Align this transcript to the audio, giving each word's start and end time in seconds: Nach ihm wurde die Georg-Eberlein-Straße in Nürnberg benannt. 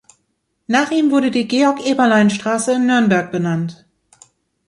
Nach 0.65 0.89
ihm 0.89 1.11
wurde 1.11 1.29
die 1.29 1.47
Georg-Eberlein-Straße 1.47 2.73
in 2.73 2.87
Nürnberg 2.87 3.31
benannt. 3.31 3.85